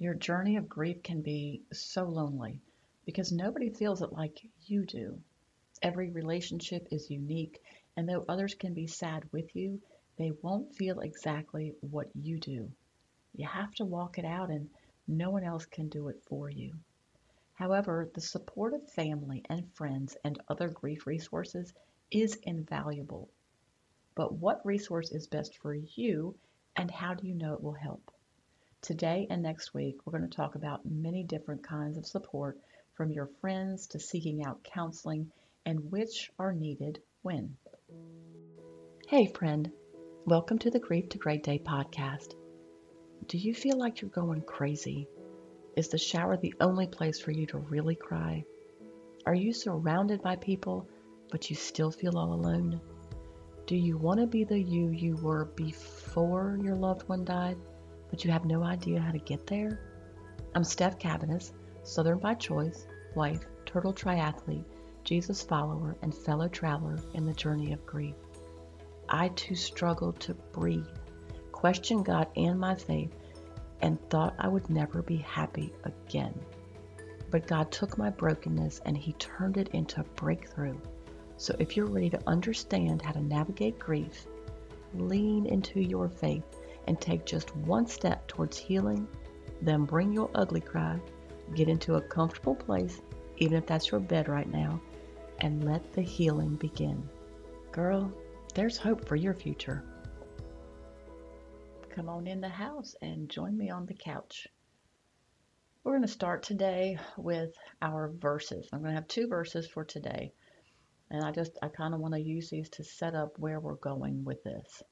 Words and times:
Your 0.00 0.14
journey 0.14 0.56
of 0.56 0.68
grief 0.68 1.02
can 1.02 1.22
be 1.22 1.64
so 1.72 2.04
lonely 2.04 2.60
because 3.04 3.32
nobody 3.32 3.68
feels 3.68 4.00
it 4.00 4.12
like 4.12 4.48
you 4.62 4.86
do. 4.86 5.20
Every 5.82 6.08
relationship 6.10 6.86
is 6.92 7.10
unique, 7.10 7.60
and 7.96 8.08
though 8.08 8.24
others 8.28 8.54
can 8.54 8.74
be 8.74 8.86
sad 8.86 9.24
with 9.32 9.56
you, 9.56 9.82
they 10.16 10.30
won't 10.40 10.76
feel 10.76 11.00
exactly 11.00 11.74
what 11.80 12.14
you 12.14 12.38
do. 12.38 12.70
You 13.34 13.48
have 13.48 13.74
to 13.74 13.84
walk 13.84 14.18
it 14.18 14.24
out, 14.24 14.50
and 14.50 14.70
no 15.08 15.30
one 15.30 15.42
else 15.42 15.66
can 15.66 15.88
do 15.88 16.06
it 16.06 16.22
for 16.22 16.48
you. 16.48 16.78
However, 17.54 18.08
the 18.14 18.20
support 18.20 18.74
of 18.74 18.88
family 18.92 19.44
and 19.48 19.74
friends 19.74 20.16
and 20.22 20.40
other 20.46 20.68
grief 20.68 21.08
resources 21.08 21.74
is 22.12 22.38
invaluable. 22.44 23.30
But 24.14 24.32
what 24.34 24.64
resource 24.64 25.10
is 25.10 25.26
best 25.26 25.58
for 25.58 25.74
you, 25.74 26.38
and 26.76 26.88
how 26.88 27.14
do 27.14 27.26
you 27.26 27.34
know 27.34 27.54
it 27.54 27.62
will 27.64 27.72
help? 27.72 28.12
Today 28.80 29.26
and 29.28 29.42
next 29.42 29.74
week, 29.74 29.96
we're 30.04 30.16
going 30.16 30.30
to 30.30 30.36
talk 30.36 30.54
about 30.54 30.86
many 30.86 31.24
different 31.24 31.64
kinds 31.64 31.98
of 31.98 32.06
support 32.06 32.58
from 32.94 33.10
your 33.10 33.28
friends 33.40 33.88
to 33.88 33.98
seeking 33.98 34.44
out 34.44 34.62
counseling 34.62 35.32
and 35.66 35.90
which 35.90 36.30
are 36.38 36.52
needed 36.52 37.00
when. 37.22 37.56
Hey, 39.08 39.26
friend. 39.26 39.72
Welcome 40.26 40.60
to 40.60 40.70
the 40.70 40.78
Grief 40.78 41.08
to 41.08 41.18
Great 41.18 41.42
Day 41.42 41.58
podcast. 41.58 42.34
Do 43.26 43.36
you 43.36 43.52
feel 43.52 43.76
like 43.76 44.00
you're 44.00 44.10
going 44.10 44.42
crazy? 44.42 45.08
Is 45.76 45.88
the 45.88 45.98
shower 45.98 46.36
the 46.36 46.54
only 46.60 46.86
place 46.86 47.18
for 47.18 47.32
you 47.32 47.46
to 47.46 47.58
really 47.58 47.96
cry? 47.96 48.44
Are 49.26 49.34
you 49.34 49.52
surrounded 49.52 50.22
by 50.22 50.36
people, 50.36 50.88
but 51.32 51.50
you 51.50 51.56
still 51.56 51.90
feel 51.90 52.16
all 52.16 52.32
alone? 52.32 52.80
Do 53.66 53.74
you 53.74 53.98
want 53.98 54.20
to 54.20 54.26
be 54.28 54.44
the 54.44 54.58
you 54.58 54.90
you 54.90 55.16
were 55.16 55.46
before 55.46 56.56
your 56.62 56.76
loved 56.76 57.08
one 57.08 57.24
died? 57.24 57.58
But 58.10 58.24
you 58.24 58.30
have 58.30 58.44
no 58.44 58.62
idea 58.62 59.00
how 59.00 59.12
to 59.12 59.18
get 59.18 59.46
there? 59.46 59.80
I'm 60.54 60.62
Stef 60.62 60.98
Cabanis, 60.98 61.52
Southern 61.82 62.18
by 62.18 62.34
choice, 62.34 62.86
wife, 63.14 63.44
turtle 63.66 63.92
triathlete, 63.92 64.64
Jesus 65.04 65.42
follower, 65.42 65.96
and 66.02 66.14
fellow 66.14 66.48
traveler 66.48 66.98
in 67.14 67.26
the 67.26 67.34
journey 67.34 67.72
of 67.72 67.84
grief. 67.86 68.14
I 69.08 69.28
too 69.28 69.54
struggled 69.54 70.20
to 70.20 70.34
breathe, 70.34 70.86
questioned 71.52 72.04
God 72.04 72.28
and 72.36 72.58
my 72.58 72.74
faith, 72.74 73.14
and 73.80 74.00
thought 74.10 74.34
I 74.38 74.48
would 74.48 74.68
never 74.68 75.02
be 75.02 75.16
happy 75.16 75.72
again. 75.84 76.38
But 77.30 77.46
God 77.46 77.70
took 77.70 77.98
my 77.98 78.10
brokenness 78.10 78.80
and 78.84 78.96
He 78.96 79.12
turned 79.14 79.56
it 79.56 79.68
into 79.68 80.00
a 80.00 80.04
breakthrough. 80.04 80.78
So 81.36 81.54
if 81.58 81.76
you're 81.76 81.86
ready 81.86 82.10
to 82.10 82.22
understand 82.26 83.02
how 83.02 83.12
to 83.12 83.22
navigate 83.22 83.78
grief, 83.78 84.26
lean 84.94 85.46
into 85.46 85.80
your 85.80 86.08
faith 86.08 86.44
and 86.88 86.98
take 86.98 87.26
just 87.26 87.54
one 87.54 87.86
step 87.86 88.26
towards 88.26 88.56
healing, 88.56 89.06
then 89.60 89.84
bring 89.84 90.10
your 90.10 90.30
ugly 90.34 90.60
cry, 90.60 90.98
get 91.54 91.68
into 91.68 91.96
a 91.96 92.00
comfortable 92.00 92.54
place, 92.54 93.02
even 93.36 93.58
if 93.58 93.66
that's 93.66 93.90
your 93.90 94.00
bed 94.00 94.26
right 94.26 94.50
now, 94.50 94.80
and 95.40 95.64
let 95.64 95.92
the 95.92 96.00
healing 96.00 96.56
begin. 96.56 97.06
Girl, 97.72 98.10
there's 98.54 98.78
hope 98.78 99.06
for 99.06 99.16
your 99.16 99.34
future. 99.34 99.84
Come 101.90 102.08
on 102.08 102.26
in 102.26 102.40
the 102.40 102.48
house 102.48 102.96
and 103.02 103.28
join 103.28 103.56
me 103.56 103.68
on 103.68 103.84
the 103.84 103.92
couch. 103.92 104.48
We're 105.84 105.92
going 105.92 106.02
to 106.02 106.08
start 106.08 106.42
today 106.42 106.98
with 107.18 107.52
our 107.82 108.12
verses. 108.16 108.66
I'm 108.72 108.80
going 108.80 108.92
to 108.92 109.00
have 109.00 109.08
two 109.08 109.28
verses 109.28 109.66
for 109.66 109.84
today. 109.84 110.32
And 111.10 111.22
I 111.22 111.32
just, 111.32 111.52
I 111.62 111.68
kind 111.68 111.92
of 111.92 112.00
want 112.00 112.14
to 112.14 112.20
use 112.20 112.48
these 112.48 112.70
to 112.70 112.84
set 112.84 113.14
up 113.14 113.38
where 113.38 113.60
we're 113.60 113.74
going 113.74 114.24
with 114.24 114.42
this. 114.42 114.82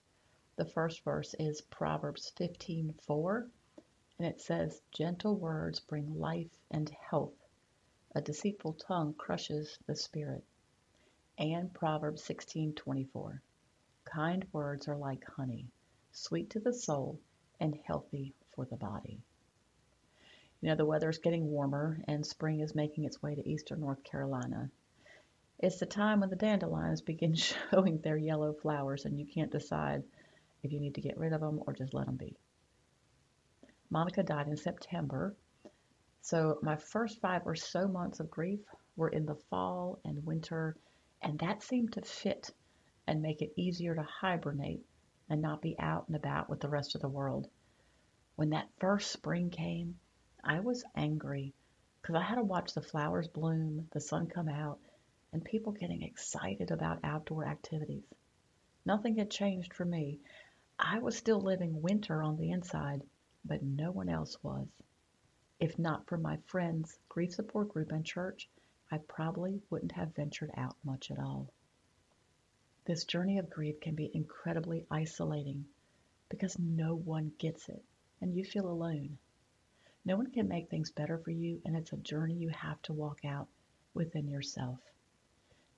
The 0.59 0.65
first 0.65 1.05
verse 1.05 1.35
is 1.39 1.61
Proverbs 1.61 2.33
15:4, 2.35 3.51
and 4.19 4.27
it 4.27 4.41
says, 4.41 4.81
"Gentle 4.91 5.37
words 5.37 5.81
bring 5.81 6.19
life 6.19 6.59
and 6.71 6.89
health. 6.89 7.35
A 8.15 8.23
deceitful 8.23 8.73
tongue 8.73 9.13
crushes 9.13 9.79
the 9.85 9.95
spirit." 9.95 10.43
And 11.37 11.75
Proverbs 11.75 12.23
16:24, 12.23 13.43
"Kind 14.05 14.47
words 14.51 14.89
are 14.89 14.97
like 14.97 15.25
honey, 15.25 15.69
sweet 16.11 16.49
to 16.49 16.61
the 16.61 16.73
soul 16.73 17.21
and 17.61 17.75
healthy 17.75 18.35
for 18.53 18.65
the 18.65 18.79
body." 18.79 19.21
You 20.63 20.71
know, 20.71 20.75
the 20.77 20.87
weather 20.87 21.11
is 21.11 21.19
getting 21.19 21.51
warmer 21.51 22.03
and 22.09 22.25
spring 22.25 22.61
is 22.61 22.75
making 22.75 23.05
its 23.05 23.23
way 23.23 23.35
to 23.35 23.47
eastern 23.47 23.81
North 23.81 24.03
Carolina. 24.05 24.71
It's 25.59 25.81
the 25.81 25.85
time 25.85 26.21
when 26.21 26.31
the 26.31 26.37
dandelions 26.37 27.03
begin 27.03 27.35
showing 27.35 27.99
their 27.99 28.17
yellow 28.17 28.55
flowers 28.55 29.05
and 29.05 29.19
you 29.21 29.27
can't 29.27 29.53
decide 29.53 30.03
if 30.67 30.73
you 30.73 30.81
need 30.81 30.97
to 30.97 31.01
get 31.01 31.17
rid 31.17 31.33
of 31.33 31.41
them 31.41 31.63
or 31.67 31.73
just 31.73 31.95
let 31.95 32.07
them 32.07 32.17
be. 32.17 32.37
Monica 33.89 34.23
died 34.23 34.49
in 34.49 34.57
September. 34.57 35.35
So 36.21 36.59
my 36.63 36.77
first 36.77 37.21
five 37.21 37.43
or 37.47 37.55
so 37.55 37.87
months 37.87 38.19
of 38.21 38.31
grief 38.31 38.61
were 38.97 39.09
in 39.09 39.27
the 39.27 39.37
fall 39.49 40.01
and 40.05 40.27
winter, 40.27 40.77
and 41.23 41.39
that 41.39 41.63
seemed 41.63 41.93
to 41.93 42.03
fit 42.03 42.51
and 43.07 43.23
make 43.23 43.43
it 43.43 43.53
easier 43.57 43.95
to 43.95 44.03
hibernate 44.03 44.85
and 45.31 45.41
not 45.41 45.63
be 45.63 45.77
out 45.79 46.09
and 46.09 46.17
about 46.17 46.51
with 46.51 46.61
the 46.61 46.69
rest 46.69 46.95
of 46.95 47.01
the 47.01 47.09
world. 47.09 47.49
When 48.35 48.51
that 48.51 48.69
first 48.81 49.13
spring 49.13 49.51
came, 49.51 49.99
I 50.43 50.61
was 50.61 50.85
angry 50.97 51.55
because 52.03 52.17
I 52.17 52.23
had 52.23 52.37
to 52.37 52.43
watch 52.43 52.75
the 52.75 52.83
flowers 52.83 53.29
bloom, 53.29 53.89
the 53.93 54.01
sun 54.01 54.27
come 54.27 54.49
out, 54.49 54.79
and 55.33 55.45
people 55.45 55.73
getting 55.73 56.03
excited 56.03 56.71
about 56.71 57.01
outdoor 57.05 57.47
activities. 57.47 58.05
Nothing 58.85 59.17
had 59.17 59.31
changed 59.31 59.75
for 59.75 59.85
me. 59.85 60.21
I 60.79 60.99
was 60.99 61.17
still 61.17 61.41
living 61.41 61.81
winter 61.81 62.23
on 62.23 62.37
the 62.37 62.51
inside, 62.51 63.03
but 63.45 63.63
no 63.63 63.91
one 63.91 64.11
else 64.11 64.37
was. 64.43 64.69
If 65.59 65.79
not 65.79 66.07
for 66.07 66.19
my 66.19 66.37
friends, 66.47 66.99
grief 67.09 67.33
support 67.33 67.71
group, 67.71 67.93
and 67.93 68.05
church, 68.05 68.51
I 68.91 68.99
probably 68.99 69.63
wouldn't 69.71 69.93
have 69.93 70.15
ventured 70.15 70.51
out 70.55 70.77
much 70.85 71.11
at 71.11 71.19
all. 71.19 71.51
This 72.85 73.05
journey 73.05 73.39
of 73.39 73.49
grief 73.49 73.81
can 73.81 73.95
be 73.95 74.11
incredibly 74.15 74.87
isolating 74.91 75.67
because 76.29 76.59
no 76.59 76.95
one 76.95 77.33
gets 77.39 77.71
it 77.71 77.83
and 78.21 78.35
you 78.35 78.45
feel 78.45 78.69
alone. 78.69 79.17
No 80.05 80.17
one 80.19 80.31
can 80.31 80.47
make 80.47 80.69
things 80.69 80.91
better 80.91 81.17
for 81.17 81.31
you, 81.31 81.63
and 81.65 81.75
it's 81.75 81.95
a 81.95 81.97
journey 81.97 82.35
you 82.35 82.51
have 82.51 82.83
to 82.83 82.93
walk 82.93 83.25
out 83.25 83.49
within 83.95 84.29
yourself. 84.29 84.79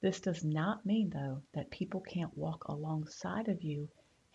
This 0.00 0.20
does 0.20 0.44
not 0.44 0.84
mean, 0.84 1.10
though, 1.10 1.42
that 1.52 1.70
people 1.70 2.00
can't 2.00 2.36
walk 2.36 2.64
alongside 2.64 3.48
of 3.48 3.62
you 3.62 3.88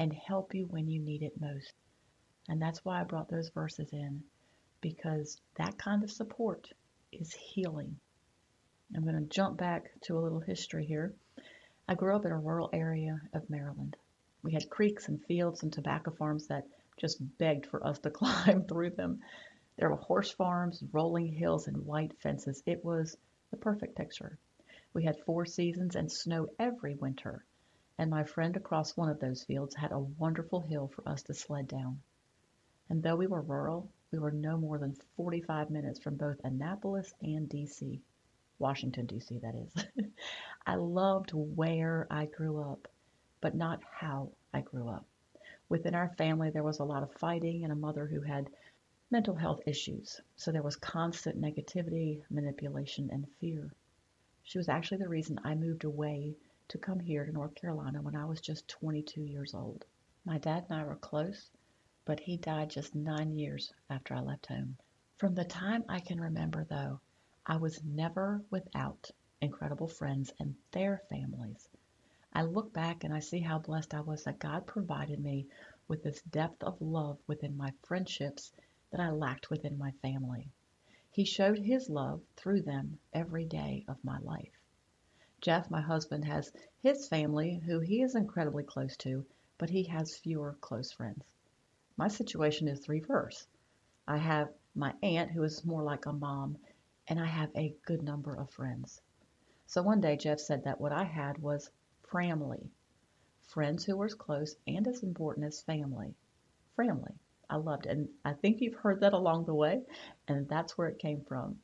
and 0.03 0.11
help 0.11 0.53
you 0.53 0.65
when 0.65 0.89
you 0.89 0.99
need 0.99 1.23
it 1.23 1.39
most. 1.39 1.71
And 2.49 2.61
that's 2.61 2.83
why 2.83 2.99
I 2.99 3.05
brought 3.05 3.29
those 3.29 3.47
verses 3.47 3.93
in, 3.93 4.21
because 4.81 5.39
that 5.55 5.77
kind 5.77 6.03
of 6.03 6.11
support 6.11 6.69
is 7.13 7.31
healing. 7.31 7.97
I'm 8.93 9.03
going 9.03 9.15
to 9.15 9.33
jump 9.33 9.57
back 9.57 9.93
to 10.01 10.17
a 10.17 10.19
little 10.19 10.41
history 10.41 10.85
here. 10.85 11.13
I 11.87 11.95
grew 11.95 12.13
up 12.13 12.25
in 12.25 12.33
a 12.33 12.37
rural 12.37 12.69
area 12.73 13.21
of 13.33 13.49
Maryland. 13.49 13.95
We 14.43 14.51
had 14.51 14.69
creeks 14.69 15.07
and 15.07 15.23
fields 15.23 15.63
and 15.63 15.71
tobacco 15.71 16.11
farms 16.11 16.47
that 16.47 16.67
just 16.97 17.21
begged 17.37 17.65
for 17.67 17.87
us 17.87 17.99
to 17.99 18.09
climb 18.11 18.65
through 18.65 18.89
them. 18.89 19.21
There 19.77 19.89
were 19.89 19.95
horse 19.95 20.31
farms, 20.31 20.83
rolling 20.91 21.27
hills, 21.27 21.69
and 21.69 21.85
white 21.85 22.19
fences. 22.19 22.61
It 22.65 22.83
was 22.83 23.15
the 23.51 23.57
perfect 23.57 23.95
picture. 23.95 24.37
We 24.93 25.05
had 25.05 25.21
four 25.21 25.45
seasons 25.45 25.95
and 25.95 26.11
snow 26.11 26.49
every 26.59 26.95
winter 26.95 27.45
and 28.03 28.11
my 28.11 28.25
friend 28.25 28.57
across 28.57 28.97
one 28.97 29.07
of 29.07 29.21
those 29.21 29.45
fields 29.45 29.75
had 29.75 29.93
a 29.93 29.97
wonderful 29.97 30.59
hill 30.59 30.91
for 30.93 31.07
us 31.07 31.23
to 31.23 31.33
sled 31.33 31.69
down. 31.69 32.01
And 32.89 33.01
though 33.01 33.15
we 33.15 33.27
were 33.27 33.39
rural, 33.39 33.89
we 34.11 34.19
were 34.19 34.29
no 34.29 34.57
more 34.57 34.77
than 34.77 34.97
45 35.15 35.69
minutes 35.69 35.99
from 35.99 36.17
both 36.17 36.35
Annapolis 36.43 37.13
and 37.21 37.47
DC. 37.47 38.01
Washington, 38.59 39.05
D.C., 39.05 39.37
that 39.37 39.55
is. 39.55 39.85
I 40.67 40.75
loved 40.75 41.31
where 41.31 42.05
I 42.11 42.25
grew 42.25 42.59
up, 42.59 42.89
but 43.39 43.55
not 43.55 43.79
how 43.89 44.33
I 44.53 44.59
grew 44.59 44.89
up. 44.89 45.05
Within 45.69 45.95
our 45.95 46.09
family, 46.17 46.49
there 46.49 46.61
was 46.61 46.79
a 46.79 46.83
lot 46.83 47.03
of 47.03 47.13
fighting 47.13 47.63
and 47.63 47.71
a 47.71 47.77
mother 47.77 48.05
who 48.05 48.19
had 48.19 48.49
mental 49.11 49.35
health 49.35 49.61
issues. 49.65 50.19
So 50.35 50.51
there 50.51 50.61
was 50.61 50.75
constant 50.75 51.39
negativity, 51.39 52.21
manipulation, 52.29 53.09
and 53.13 53.25
fear. 53.39 53.73
She 54.43 54.57
was 54.57 54.67
actually 54.67 54.97
the 54.97 55.07
reason 55.07 55.39
I 55.45 55.55
moved 55.55 55.85
away 55.85 56.35
to 56.73 56.79
come 56.79 56.99
here 56.99 57.23
to 57.23 57.31
North 57.31 57.53
Carolina 57.53 58.01
when 58.01 58.15
I 58.15 58.25
was 58.25 58.41
just 58.41 58.67
22 58.67 59.21
years 59.21 59.53
old. 59.53 59.85
My 60.25 60.39
dad 60.39 60.65
and 60.67 60.79
I 60.79 60.83
were 60.83 60.95
close, 60.95 61.51
but 62.03 62.19
he 62.19 62.35
died 62.35 62.71
just 62.71 62.95
nine 62.95 63.37
years 63.37 63.71
after 63.91 64.15
I 64.15 64.21
left 64.21 64.47
home. 64.47 64.75
From 65.19 65.35
the 65.35 65.45
time 65.45 65.85
I 65.87 65.99
can 65.99 66.19
remember, 66.19 66.63
though, 66.63 66.99
I 67.45 67.57
was 67.57 67.83
never 67.83 68.41
without 68.49 69.11
incredible 69.39 69.87
friends 69.87 70.33
and 70.39 70.55
their 70.71 71.03
families. 71.11 71.69
I 72.33 72.41
look 72.41 72.73
back 72.73 73.03
and 73.03 73.13
I 73.13 73.19
see 73.19 73.41
how 73.41 73.59
blessed 73.59 73.93
I 73.93 74.01
was 74.01 74.23
that 74.23 74.39
God 74.39 74.65
provided 74.65 75.19
me 75.19 75.45
with 75.87 76.01
this 76.01 76.23
depth 76.23 76.63
of 76.63 76.81
love 76.81 77.19
within 77.27 77.55
my 77.55 77.71
friendships 77.83 78.51
that 78.89 78.99
I 78.99 79.11
lacked 79.11 79.51
within 79.51 79.77
my 79.77 79.91
family. 80.01 80.49
He 81.11 81.23
showed 81.23 81.59
His 81.59 81.87
love 81.87 82.23
through 82.35 82.63
them 82.63 82.97
every 83.13 83.45
day 83.45 83.85
of 83.87 84.03
my 84.03 84.17
life. 84.17 84.62
Jeff, 85.43 85.69
my 85.69 85.81
husband, 85.81 86.23
has 86.23 86.53
his 86.79 87.05
family 87.09 87.61
who 87.65 87.81
he 87.81 88.01
is 88.01 88.15
incredibly 88.15 88.63
close 88.63 88.95
to, 88.95 89.25
but 89.57 89.69
he 89.69 89.83
has 89.83 90.15
fewer 90.15 90.55
close 90.61 90.93
friends. 90.93 91.25
My 91.97 92.07
situation 92.07 92.69
is 92.69 92.79
the 92.79 92.93
reverse. 92.93 93.45
I 94.07 94.19
have 94.19 94.53
my 94.73 94.95
aunt, 95.03 95.31
who 95.31 95.43
is 95.43 95.65
more 95.65 95.83
like 95.83 96.05
a 96.05 96.13
mom, 96.13 96.57
and 97.09 97.19
I 97.19 97.25
have 97.25 97.53
a 97.57 97.75
good 97.85 98.03
number 98.03 98.33
of 98.33 98.51
friends. 98.51 99.01
So 99.67 99.83
one 99.83 99.99
day 99.99 100.15
Jeff 100.15 100.39
said 100.39 100.63
that 100.63 100.79
what 100.79 100.93
I 100.93 101.03
had 101.03 101.37
was 101.39 101.69
framily, 102.09 102.69
friends 103.41 103.83
who 103.83 103.97
were 103.97 104.05
as 104.05 104.13
close 104.13 104.55
and 104.65 104.87
as 104.87 105.03
important 105.03 105.45
as 105.45 105.61
family. 105.61 106.15
Framily. 106.77 107.15
I 107.49 107.57
loved 107.57 107.85
it. 107.85 107.89
And 107.89 108.07
I 108.23 108.31
think 108.31 108.61
you've 108.61 108.75
heard 108.75 109.01
that 109.01 109.11
along 109.11 109.43
the 109.43 109.53
way, 109.53 109.83
and 110.25 110.47
that's 110.47 110.77
where 110.77 110.87
it 110.87 110.99
came 110.99 111.19
from. 111.25 111.59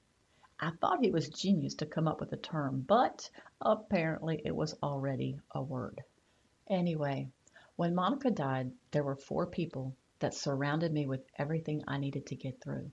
I 0.62 0.72
thought 0.72 1.04
he 1.04 1.10
was 1.10 1.30
genius 1.30 1.76
to 1.76 1.86
come 1.86 2.06
up 2.06 2.20
with 2.20 2.32
the 2.32 2.38
term, 2.38 2.82
but 2.82 3.30
apparently 3.62 4.42
it 4.44 4.54
was 4.54 4.74
already 4.84 5.40
a 5.52 5.62
word. 5.62 6.04
Anyway, 6.68 7.32
when 7.78 7.96
Monica 7.96 8.30
died, 8.30 8.74
there 8.92 9.06
were 9.06 9.16
four 9.16 9.48
people 9.48 9.96
that 10.20 10.34
surrounded 10.34 10.92
me 10.92 11.08
with 11.08 11.26
everything 11.38 11.82
I 11.88 11.98
needed 11.98 12.26
to 12.26 12.36
get 12.36 12.60
through. 12.60 12.92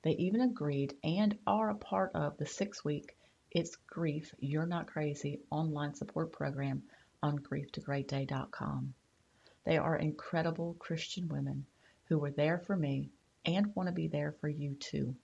They 0.00 0.12
even 0.12 0.40
agreed 0.40 0.96
and 1.04 1.38
are 1.46 1.68
a 1.68 1.74
part 1.74 2.12
of 2.14 2.38
the 2.38 2.46
six 2.46 2.82
week 2.82 3.14
It's 3.50 3.76
Grief 3.76 4.34
You're 4.38 4.64
Not 4.64 4.86
Crazy 4.86 5.42
online 5.50 5.94
support 5.94 6.32
program 6.32 6.82
on 7.22 7.38
grieftogreatday.com. 7.40 8.94
They 9.64 9.76
are 9.76 9.96
incredible 9.96 10.76
Christian 10.78 11.28
women 11.28 11.66
who 12.06 12.18
were 12.18 12.30
there 12.30 12.58
for 12.58 12.74
me 12.74 13.10
and 13.44 13.76
want 13.76 13.88
to 13.88 13.94
be 13.94 14.08
there 14.08 14.32
for 14.32 14.48
you 14.48 14.76
too. 14.76 15.14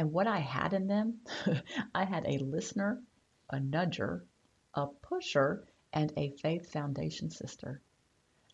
And 0.00 0.14
what 0.14 0.26
I 0.26 0.38
had 0.38 0.72
in 0.72 0.86
them, 0.86 1.20
I 1.94 2.04
had 2.06 2.24
a 2.24 2.38
listener, 2.38 3.02
a 3.50 3.58
nudger, 3.58 4.24
a 4.72 4.86
pusher, 4.86 5.66
and 5.92 6.10
a 6.16 6.30
faith 6.38 6.72
foundation 6.72 7.28
sister. 7.28 7.82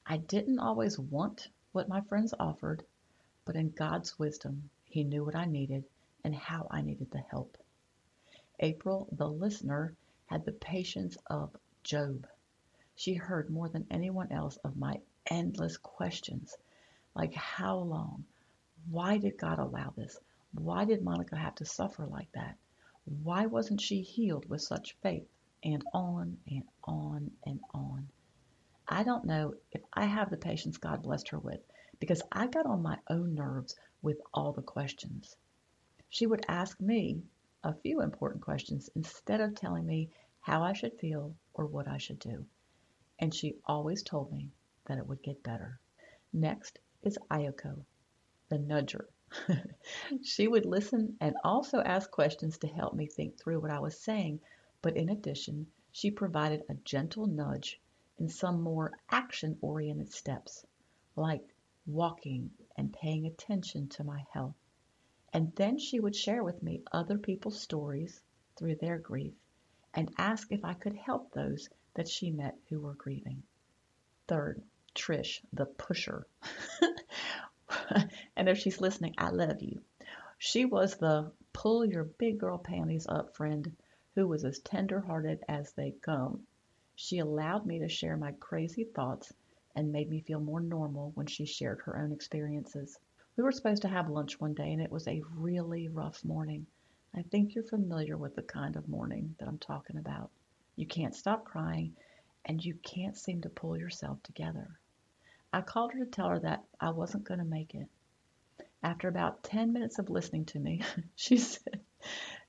I 0.05 0.17
didn't 0.17 0.59
always 0.59 0.99
want 0.99 1.47
what 1.71 1.89
my 1.89 2.01
friends 2.01 2.35
offered, 2.41 2.85
but 3.45 3.55
in 3.55 3.71
God's 3.71 4.19
wisdom, 4.19 4.71
He 4.87 5.05
knew 5.05 5.25
what 5.25 5.37
I 5.37 5.45
needed 5.45 5.85
and 6.25 6.35
how 6.35 6.67
I 6.69 6.83
needed 6.83 7.13
the 7.13 7.21
help. 7.21 7.57
April, 8.59 9.09
the 9.13 9.29
listener, 9.29 9.95
had 10.27 10.45
the 10.45 10.51
patience 10.51 11.17
of 11.29 11.57
Job. 11.85 12.27
She 12.97 13.15
heard 13.15 13.51
more 13.51 13.69
than 13.69 13.87
anyone 13.89 14.33
else 14.33 14.57
of 14.65 14.77
my 14.77 15.01
endless 15.27 15.77
questions 15.77 16.57
like 17.15 17.35
how 17.35 17.79
long? 17.79 18.25
Why 18.91 19.19
did 19.19 19.39
God 19.39 19.61
allow 19.61 19.91
this? 19.97 20.19
Why 20.53 20.85
did 20.85 21.03
Monica 21.03 21.37
have 21.37 21.55
to 21.57 21.65
suffer 21.65 22.07
like 22.07 22.31
that? 22.33 22.57
Why 23.05 23.47
wasn't 23.47 23.81
she 23.81 24.03
healed 24.03 24.49
with 24.49 24.63
such 24.63 24.97
faith? 25.03 25.29
And 25.63 25.83
on 25.93 26.39
and 26.47 26.65
on 26.85 27.31
and 27.45 27.61
on. 27.73 28.09
I 28.89 29.03
don't 29.03 29.25
know 29.25 29.55
if 29.73 29.83
I 29.93 30.05
have 30.05 30.31
the 30.31 30.37
patience 30.37 30.79
God 30.79 31.03
blessed 31.03 31.29
her 31.31 31.39
with 31.39 31.61
because 31.99 32.23
I 32.31 32.47
got 32.47 32.67
on 32.67 32.83
my 32.83 32.99
own 33.09 33.35
nerves 33.35 33.75
with 34.03 34.21
all 34.33 34.53
the 34.53 34.63
questions. 34.63 35.37
She 36.09 36.27
would 36.27 36.45
ask 36.49 36.81
me 36.81 37.23
a 37.65 37.75
few 37.75 38.01
important 38.01 38.43
questions 38.43 38.89
instead 38.95 39.41
of 39.41 39.55
telling 39.55 39.85
me 39.85 40.11
how 40.41 40.63
I 40.63 40.73
should 40.73 40.99
feel 41.01 41.35
or 41.55 41.67
what 41.67 41.89
I 41.89 41.99
should 41.99 42.21
do. 42.21 42.47
And 43.19 43.35
she 43.35 43.57
always 43.65 44.03
told 44.03 44.31
me 44.31 44.53
that 44.85 44.99
it 44.99 45.07
would 45.07 45.23
get 45.23 45.43
better. 45.43 45.81
Next 46.33 46.79
is 47.03 47.19
Ayako, 47.31 47.85
the 48.49 48.59
nudger. 48.59 49.07
she 50.23 50.49
would 50.49 50.67
listen 50.67 51.17
and 51.21 51.37
also 51.45 51.81
ask 51.81 52.11
questions 52.11 52.59
to 52.59 52.67
help 52.67 52.95
me 52.95 53.07
think 53.07 53.39
through 53.39 53.61
what 53.61 53.71
I 53.71 53.81
was 53.81 53.99
saying, 53.99 54.41
but 54.83 54.97
in 54.97 55.09
addition, 55.09 55.67
she 55.93 56.11
provided 56.11 56.63
a 56.69 56.75
gentle 56.75 57.27
nudge 57.27 57.81
in 58.19 58.29
some 58.29 58.61
more 58.63 58.93
action 59.11 59.59
oriented 59.61 60.13
steps, 60.13 60.65
like 61.17 61.55
walking 61.87 62.51
and 62.77 62.93
paying 62.93 63.27
attention 63.27 63.89
to 63.89 64.05
my 64.05 64.25
health. 64.33 64.57
And 65.33 65.55
then 65.57 65.79
she 65.79 66.01
would 66.01 66.17
share 66.17 66.43
with 66.45 66.63
me 66.63 66.83
other 66.93 67.19
people's 67.19 67.61
stories 67.61 68.23
through 68.57 68.77
their 68.77 68.99
grief 68.99 69.35
and 69.95 70.15
ask 70.19 70.53
if 70.53 70.65
I 70.65 70.75
could 70.75 70.95
help 70.95 71.33
those 71.33 71.69
that 71.95 72.09
she 72.09 72.31
met 72.31 72.57
who 72.69 72.81
were 72.81 72.95
grieving. 72.95 73.43
Third, 74.29 74.63
Trish, 74.95 75.43
the 75.53 75.67
pusher. 75.67 76.27
and 78.37 78.49
if 78.49 78.59
she's 78.59 78.81
listening, 78.81 79.15
I 79.19 79.31
love 79.31 79.63
you. 79.63 79.81
She 80.39 80.65
was 80.65 80.97
the 80.97 81.33
pull 81.53 81.85
your 81.85 82.05
big 82.05 82.39
girl 82.39 82.59
panties 82.59 83.07
up 83.09 83.35
friend 83.35 83.75
who 84.15 84.27
was 84.27 84.45
as 84.45 84.59
tender 84.61 85.01
hearted 85.01 85.43
as 85.49 85.73
they 85.73 85.93
come. 86.03 86.47
She 86.95 87.19
allowed 87.19 87.67
me 87.67 87.79
to 87.81 87.89
share 87.89 88.17
my 88.17 88.33
crazy 88.33 88.85
thoughts 88.85 89.33
and 89.75 89.93
made 89.93 90.09
me 90.09 90.21
feel 90.21 90.41
more 90.41 90.61
normal 90.61 91.13
when 91.15 91.27
she 91.27 91.45
shared 91.45 91.81
her 91.81 91.99
own 91.99 92.13
experiences. 92.13 92.99
We 93.37 93.45
were 93.45 93.53
supposed 93.53 93.83
to 93.83 93.89
have 93.89 94.09
lunch 94.09 94.41
one 94.41 94.55
day, 94.55 94.73
and 94.73 94.81
it 94.81 94.91
was 94.91 95.07
a 95.07 95.23
really 95.35 95.89
rough 95.89 96.25
morning. 96.25 96.67
I 97.15 97.23
think 97.23 97.55
you're 97.55 97.65
familiar 97.65 98.17
with 98.17 98.35
the 98.35 98.43
kind 98.43 98.77
of 98.77 98.89
morning 98.89 99.35
that 99.39 99.49
I'm 99.49 99.59
talking 99.59 99.99
about. 99.99 100.31
You 100.77 100.87
can't 100.87 101.15
stop 101.15 101.45
crying, 101.45 101.95
and 102.47 102.65
you 102.65 102.75
can't 102.77 103.17
seem 103.17 103.43
to 103.43 103.51
pull 103.51 103.77
yourself 103.77 104.23
together. 104.23 104.81
I 105.53 105.63
called 105.63 105.93
her 105.93 106.05
to 106.05 106.11
tell 106.11 106.29
her 106.29 106.41
that 106.41 106.65
I 106.81 106.91
wasn't 106.91 107.25
going 107.25 107.39
to 107.39 107.47
make 107.47 107.75
it. 107.75 107.89
After 108.83 109.09
about 109.09 109.43
10 109.45 109.73
minutes 109.73 109.99
of 109.99 110.11
listening 110.11 110.45
to 110.47 110.59
me, 110.59 110.83
she 111.17 111.39
said, 111.39 111.81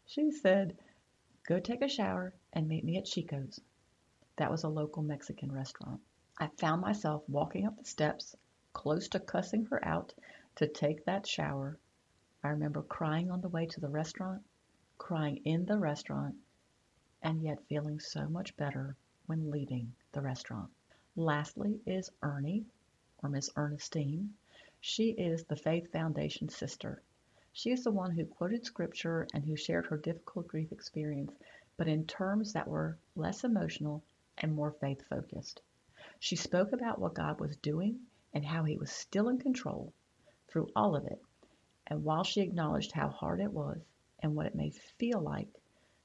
she 0.06 0.32
said, 0.32 0.78
go 1.48 1.60
take 1.60 1.82
a 1.82 1.88
shower 1.88 2.34
and 2.52 2.68
meet 2.68 2.84
me 2.84 2.98
at 2.98 3.06
Chico's. 3.06 3.62
That 4.36 4.52
was 4.52 4.64
a 4.64 4.70
local 4.70 5.04
Mexican 5.04 5.52
restaurant. 5.52 6.02
I 6.38 6.48
found 6.58 6.82
myself 6.82 7.24
walking 7.30 7.66
up 7.66 7.78
the 7.78 7.86
steps, 7.86 8.36
close 8.74 9.08
to 9.10 9.20
cussing 9.20 9.66
her 9.66 9.84
out, 9.86 10.14
to 10.56 10.68
take 10.68 11.06
that 11.06 11.26
shower. 11.26 11.78
I 12.44 12.50
remember 12.50 12.82
crying 12.82 13.32
on 13.32 13.42
the 13.42 13.50
way 13.50 13.68
to 13.68 13.80
the 13.80 13.90
restaurant, 13.90 14.44
crying 14.98 15.38
in 15.46 15.66
the 15.66 15.78
restaurant, 15.78 16.36
and 17.22 17.42
yet 17.42 17.64
feeling 17.68 18.00
so 18.00 18.28
much 18.28 18.58
better 18.58 18.98
when 19.28 19.50
leaving 19.50 19.96
the 20.12 20.22
restaurant. 20.22 20.72
Lastly 21.16 21.80
is 21.86 22.12
Ernie, 22.22 22.66
or 23.24 23.30
Miss 23.30 23.50
Ernestine. 23.56 24.34
She 24.80 25.10
is 25.10 25.44
the 25.44 25.56
Faith 25.56 25.92
Foundation 25.92 26.50
sister. 26.50 27.02
She 27.52 27.72
is 27.72 27.84
the 27.84 27.92
one 27.92 28.12
who 28.12 28.26
quoted 28.26 28.66
scripture 28.66 29.28
and 29.34 29.44
who 29.44 29.56
shared 29.56 29.88
her 29.88 29.98
difficult 29.98 30.48
grief 30.48 30.72
experience, 30.72 31.34
but 31.78 31.88
in 31.88 32.06
terms 32.06 32.54
that 32.54 32.68
were 32.68 32.98
less 33.16 33.44
emotional 33.44 34.04
and 34.38 34.54
more 34.54 34.72
faith 34.72 35.02
focused. 35.10 35.62
She 36.20 36.36
spoke 36.36 36.72
about 36.72 37.00
what 37.00 37.16
God 37.16 37.40
was 37.40 37.58
doing 37.58 38.00
and 38.34 38.46
how 38.46 38.64
He 38.64 38.78
was 38.78 38.92
still 38.92 39.30
in 39.30 39.40
control 39.40 39.94
through 40.48 40.70
all 40.76 40.96
of 40.96 41.06
it. 41.06 41.22
And 41.88 42.04
while 42.04 42.24
she 42.24 42.42
acknowledged 42.42 42.92
how 42.92 43.10
hard 43.10 43.40
it 43.40 43.52
was 43.52 43.80
and 44.20 44.36
what 44.36 44.46
it 44.46 44.56
may 44.56 44.70
feel 44.70 45.22
like, 45.22 45.48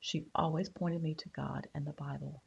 she 0.01 0.27
always 0.35 0.69
pointed 0.69 1.03
me 1.03 1.15
to 1.15 1.29
God 1.29 1.69
and 1.75 1.87
the 1.87 1.93
Bible. 1.93 2.43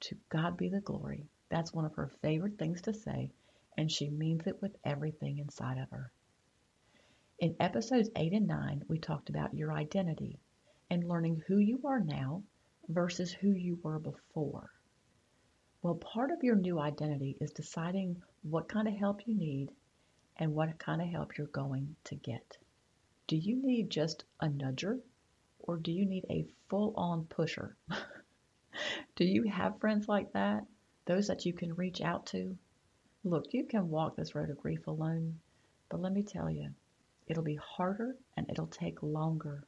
To 0.00 0.16
God 0.28 0.56
be 0.56 0.68
the 0.68 0.80
glory. 0.80 1.28
That's 1.48 1.72
one 1.72 1.84
of 1.84 1.94
her 1.94 2.08
favorite 2.20 2.58
things 2.58 2.82
to 2.82 2.92
say, 2.92 3.30
and 3.76 3.90
she 3.90 4.10
means 4.10 4.46
it 4.46 4.60
with 4.62 4.76
everything 4.84 5.38
inside 5.38 5.78
of 5.78 5.90
her. 5.90 6.12
In 7.38 7.56
episodes 7.58 8.10
8 8.16 8.32
and 8.32 8.46
9, 8.46 8.84
we 8.88 8.98
talked 8.98 9.28
about 9.28 9.54
your 9.54 9.72
identity 9.72 10.38
and 10.90 11.08
learning 11.08 11.42
who 11.46 11.58
you 11.58 11.80
are 11.84 12.00
now 12.00 12.42
versus 12.88 13.32
who 13.32 13.50
you 13.50 13.78
were 13.82 13.98
before. 13.98 14.70
Well, 15.82 15.96
part 15.96 16.30
of 16.30 16.42
your 16.42 16.56
new 16.56 16.78
identity 16.78 17.36
is 17.40 17.52
deciding 17.52 18.22
what 18.42 18.68
kind 18.68 18.88
of 18.88 18.94
help 18.94 19.26
you 19.26 19.34
need 19.34 19.70
and 20.36 20.54
what 20.54 20.78
kind 20.78 21.02
of 21.02 21.08
help 21.08 21.36
you're 21.36 21.46
going 21.48 21.96
to 22.04 22.14
get. 22.14 22.56
Do 23.26 23.36
you 23.36 23.56
need 23.62 23.90
just 23.90 24.24
a 24.40 24.46
nudger 24.46 25.00
or 25.58 25.76
do 25.76 25.92
you 25.92 26.06
need 26.06 26.24
a 26.30 26.46
full 26.68 26.94
on 26.96 27.24
pusher? 27.24 27.76
do 29.16 29.24
you 29.24 29.44
have 29.44 29.80
friends 29.80 30.08
like 30.08 30.32
that? 30.32 30.64
Those 31.06 31.26
that 31.28 31.44
you 31.44 31.52
can 31.52 31.74
reach 31.74 32.00
out 32.00 32.26
to? 32.26 32.56
Look, 33.26 33.54
you 33.54 33.64
can 33.64 33.88
walk 33.88 34.16
this 34.16 34.34
road 34.34 34.50
of 34.50 34.58
grief 34.58 34.86
alone, 34.86 35.40
but 35.88 35.98
let 35.98 36.12
me 36.12 36.22
tell 36.22 36.50
you, 36.50 36.74
it'll 37.26 37.42
be 37.42 37.54
harder 37.54 38.18
and 38.36 38.50
it'll 38.50 38.66
take 38.66 39.02
longer. 39.02 39.64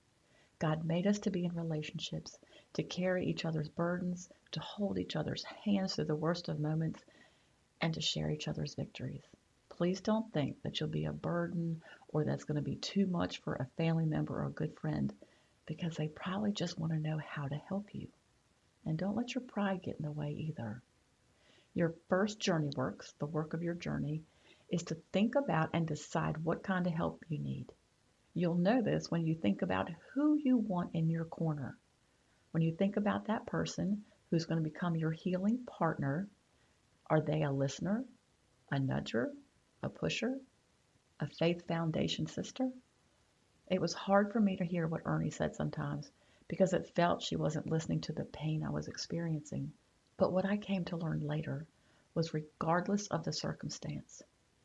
God 0.59 0.85
made 0.85 1.07
us 1.07 1.19
to 1.21 1.31
be 1.31 1.47
in 1.47 1.55
relationships, 1.55 2.39
to 2.75 2.83
carry 2.83 3.25
each 3.25 3.47
other's 3.47 3.71
burdens, 3.71 4.29
to 4.53 4.61
hold 4.61 4.99
each 4.99 5.17
other's 5.17 5.43
hands 5.45 5.95
through 5.95 6.05
the 6.05 6.15
worst 6.15 6.51
of 6.51 6.61
moments, 6.61 7.03
and 7.81 7.95
to 7.95 8.03
share 8.03 8.31
each 8.31 8.47
other's 8.47 8.75
victories. 8.75 9.25
Please 9.71 10.03
don't 10.03 10.31
think 10.35 10.61
that 10.61 10.79
you'll 10.79 10.91
be 10.91 11.07
a 11.07 11.13
burden 11.15 11.83
or 12.09 12.25
that's 12.25 12.45
going 12.45 12.57
to 12.57 12.63
be 12.63 12.77
too 12.77 13.07
much 13.07 13.39
for 13.39 13.55
a 13.55 13.71
family 13.79 14.05
member 14.05 14.39
or 14.39 14.47
a 14.47 14.51
good 14.51 14.79
friend 14.79 15.15
because 15.65 15.97
they 15.97 16.09
probably 16.09 16.53
just 16.53 16.79
want 16.79 16.93
to 16.93 16.99
know 16.99 17.19
how 17.27 17.49
to 17.49 17.57
help 17.57 17.95
you. 17.95 18.09
And 18.85 18.99
don't 18.99 19.17
let 19.17 19.35
your 19.35 19.43
pride 19.43 19.83
get 19.83 19.97
in 19.97 20.05
the 20.05 20.13
way 20.13 20.31
either. 20.33 20.83
Your 21.77 21.95
first 22.09 22.41
journey 22.41 22.71
works, 22.75 23.13
the 23.19 23.27
work 23.27 23.53
of 23.53 23.63
your 23.63 23.75
journey, 23.75 24.23
is 24.71 24.83
to 24.85 24.95
think 25.13 25.35
about 25.35 25.69
and 25.75 25.87
decide 25.87 26.39
what 26.39 26.63
kind 26.63 26.87
of 26.87 26.95
help 26.95 27.23
you 27.29 27.39
need. 27.39 27.71
You'll 28.33 28.55
know 28.55 28.81
this 28.81 29.11
when 29.11 29.27
you 29.27 29.35
think 29.35 29.61
about 29.61 29.91
who 30.15 30.37
you 30.43 30.57
want 30.57 30.95
in 30.95 31.11
your 31.11 31.27
corner. 31.27 31.77
When 32.53 32.63
you 32.63 32.75
think 32.75 32.97
about 32.97 33.27
that 33.27 33.45
person 33.45 34.07
who's 34.31 34.47
going 34.47 34.57
to 34.57 34.71
become 34.71 34.97
your 34.97 35.11
healing 35.11 35.67
partner, 35.67 36.31
are 37.11 37.21
they 37.21 37.43
a 37.43 37.53
listener, 37.53 38.07
a 38.73 38.77
nudger, 38.77 39.35
a 39.83 39.91
pusher, 39.91 40.41
a 41.21 41.27
faith 41.27 41.67
foundation 41.69 42.27
sister? 42.27 42.71
It 43.69 43.83
was 43.83 43.93
hard 43.93 44.33
for 44.33 44.41
me 44.41 44.57
to 44.57 44.65
hear 44.65 44.87
what 44.87 45.03
Ernie 45.05 45.31
said 45.31 45.55
sometimes 45.55 46.11
because 46.49 46.73
it 46.73 46.95
felt 46.95 47.23
she 47.23 47.37
wasn't 47.37 47.71
listening 47.71 48.01
to 48.01 48.15
the 48.15 48.25
pain 48.25 48.65
I 48.65 48.71
was 48.71 48.89
experiencing. 48.89 49.75
But 50.19 50.33
what 50.33 50.47
I 50.47 50.57
came 50.57 50.85
to 50.87 50.97
learn 50.97 51.27
later 51.27 51.67
was 52.15 52.33
regardless 52.33 53.07
of 53.09 53.23
the 53.25 53.35
circumstance, 53.35 54.23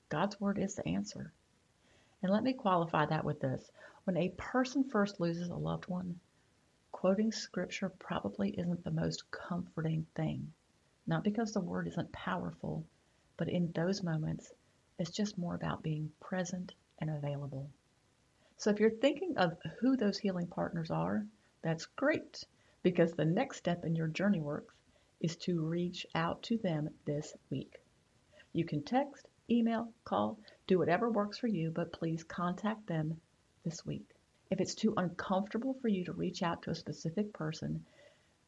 God's 0.08 0.40
Word 0.40 0.58
is 0.58 0.76
the 0.76 0.88
answer. 0.88 1.34
And 2.22 2.32
let 2.32 2.44
me 2.44 2.54
qualify 2.54 3.06
that 3.08 3.26
with 3.26 3.42
this. 3.42 3.70
When 4.06 4.16
a 4.16 4.34
person 4.38 4.86
first 4.86 5.20
loses 5.20 5.50
a 5.50 5.56
loved 5.56 5.88
one, 5.88 6.22
quoting 6.94 7.34
Scripture 7.34 7.90
probably 7.90 8.52
isn't 8.52 8.84
the 8.86 8.92
most 8.92 9.30
comforting 9.30 10.06
thing. 10.16 10.54
Not 11.06 11.26
because 11.26 11.52
the 11.52 11.60
Word 11.60 11.88
isn't 11.88 12.14
powerful, 12.14 12.86
but 13.36 13.50
in 13.50 13.74
those 13.74 14.04
moments, 14.04 14.54
it's 15.00 15.12
just 15.12 15.38
more 15.38 15.56
about 15.56 15.84
being 15.84 16.14
present 16.22 16.74
and 17.00 17.10
available. 17.10 17.70
So 18.56 18.70
if 18.70 18.80
you're 18.80 18.90
thinking 18.90 19.38
of 19.38 19.58
who 19.80 19.98
those 19.98 20.18
healing 20.18 20.48
partners 20.48 20.92
are, 20.92 21.26
that's 21.62 21.88
great 21.88 22.46
because 22.84 23.12
the 23.14 23.26
next 23.26 23.58
step 23.58 23.84
in 23.84 23.96
your 23.96 24.08
journey 24.08 24.40
work 24.40 24.74
is 25.22 25.36
to 25.38 25.62
reach 25.62 26.06
out 26.16 26.42
to 26.44 26.58
them 26.58 26.90
this 27.06 27.34
week. 27.50 27.80
You 28.54 28.66
can 28.66 28.84
text, 28.84 29.28
email, 29.50 29.94
call, 30.04 30.40
do 30.68 30.80
whatever 30.80 31.10
works 31.10 31.38
for 31.38 31.48
you, 31.48 31.72
but 31.72 31.94
please 31.94 32.24
contact 32.24 32.88
them 32.88 33.22
this 33.64 33.86
week. 33.86 34.10
If 34.50 34.60
it's 34.60 34.76
too 34.76 34.94
uncomfortable 34.98 35.76
for 35.82 35.88
you 35.88 36.04
to 36.06 36.14
reach 36.14 36.44
out 36.44 36.64
to 36.64 36.72
a 36.72 36.76
specific 36.76 37.32
person, 37.34 37.86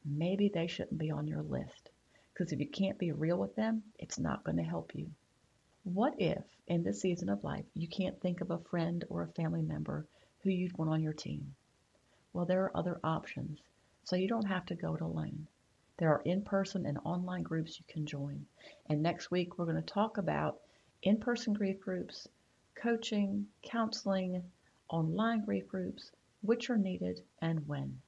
maybe 0.03 0.49
they 0.49 0.67
shouldn't 0.67 0.97
be 0.97 1.11
on 1.11 1.27
your 1.27 1.43
list. 1.43 1.91
Because 2.33 2.51
if 2.51 2.59
you 2.59 2.67
can't 2.67 2.97
be 2.97 3.11
real 3.11 3.37
with 3.37 3.55
them, 3.55 3.83
it's 3.99 4.19
not 4.19 4.43
going 4.43 4.57
to 4.57 4.63
help 4.63 4.95
you. 4.95 5.09
What 5.83 6.15
if, 6.19 6.43
in 6.67 6.83
this 6.83 7.01
season 7.01 7.29
of 7.29 7.43
life, 7.43 7.65
you 7.73 7.87
can't 7.87 8.19
think 8.19 8.41
of 8.41 8.51
a 8.51 8.57
friend 8.57 9.05
or 9.09 9.21
a 9.21 9.33
family 9.33 9.61
member 9.61 10.05
who 10.41 10.49
you'd 10.49 10.77
want 10.77 10.91
on 10.91 11.01
your 11.03 11.13
team? 11.13 11.55
Well, 12.33 12.45
there 12.45 12.63
are 12.63 12.75
other 12.75 12.99
options, 13.03 13.59
so 14.03 14.15
you 14.15 14.27
don't 14.27 14.47
have 14.47 14.65
to 14.65 14.75
go 14.75 14.95
it 14.95 15.01
alone. 15.01 15.47
There 15.97 16.11
are 16.11 16.21
in 16.21 16.41
person 16.41 16.85
and 16.87 16.97
online 17.05 17.43
groups 17.43 17.79
you 17.79 17.85
can 17.87 18.05
join. 18.05 18.47
And 18.87 19.03
next 19.03 19.29
week, 19.29 19.57
we're 19.57 19.65
going 19.65 19.75
to 19.75 19.81
talk 19.81 20.17
about 20.17 20.59
in 21.03 21.19
person 21.19 21.53
grief 21.53 21.79
groups, 21.79 22.27
coaching, 22.73 23.47
counseling, 23.61 24.51
online 24.89 25.45
grief 25.45 25.67
groups, 25.67 26.11
which 26.41 26.69
are 26.69 26.77
needed 26.77 27.23
and 27.41 27.67
when. 27.67 28.01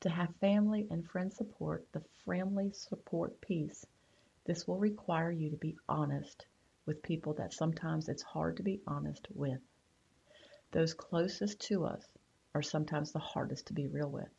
To 0.00 0.08
have 0.08 0.34
family 0.36 0.88
and 0.90 1.06
friend 1.06 1.32
support, 1.32 1.86
the 1.92 2.02
family 2.24 2.72
support 2.72 3.40
piece, 3.40 3.86
this 4.44 4.66
will 4.66 4.78
require 4.78 5.30
you 5.30 5.50
to 5.50 5.56
be 5.56 5.76
honest 5.88 6.46
with 6.86 7.02
people 7.02 7.34
that 7.34 7.52
sometimes 7.52 8.08
it's 8.08 8.22
hard 8.22 8.56
to 8.56 8.62
be 8.62 8.80
honest 8.86 9.28
with. 9.30 9.60
Those 10.72 10.94
closest 10.94 11.60
to 11.68 11.84
us 11.84 12.08
are 12.54 12.62
sometimes 12.62 13.12
the 13.12 13.18
hardest 13.18 13.66
to 13.66 13.72
be 13.72 13.86
real 13.86 14.10
with. 14.10 14.32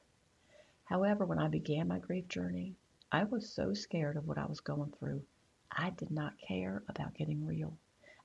However, 0.92 1.26
when 1.26 1.40
I 1.40 1.48
began 1.48 1.88
my 1.88 2.00
grief 2.00 2.28
journey, 2.28 2.76
I 3.14 3.24
was 3.24 3.54
so 3.54 3.74
scared 3.74 4.18
of 4.18 4.28
what 4.28 4.38
I 4.38 4.46
was 4.46 4.60
going 4.60 4.92
through. 4.92 5.24
I 5.72 5.92
did 5.92 6.12
not 6.12 6.38
care 6.38 6.84
about 6.90 7.14
getting 7.14 7.46
real. 7.46 7.78